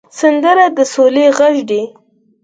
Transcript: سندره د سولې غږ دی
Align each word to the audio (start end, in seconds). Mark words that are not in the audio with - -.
سندره 0.19 0.65
د 0.77 0.79
سولې 0.93 1.25
غږ 1.37 1.55
دی 1.69 1.83